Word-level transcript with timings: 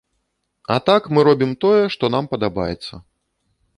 А 0.75 0.77
так, 0.87 1.09
мы 1.15 1.25
робім 1.29 1.51
тое, 1.65 1.83
што 1.97 2.05
нам 2.17 2.31
падабаецца. 2.33 2.93